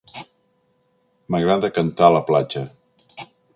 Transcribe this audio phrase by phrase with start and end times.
[1.35, 2.67] M'agrada cantar a la platja.